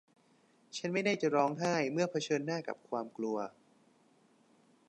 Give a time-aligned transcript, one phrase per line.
[0.77, 3.37] ฉันไม่ได้จะร้องไห้เมื่อเผชิญหน้ากับความกลัว